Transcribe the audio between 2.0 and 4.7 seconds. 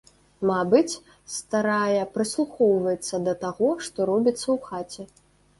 прыслухоўваецца да таго, што робіцца ў